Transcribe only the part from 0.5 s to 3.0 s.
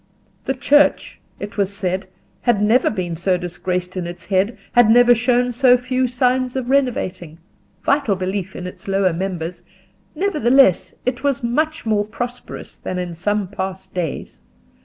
Church, it was said, had never